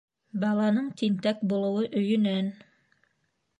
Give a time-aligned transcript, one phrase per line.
[0.43, 2.51] Баланың тинтәк булыуы өйөнән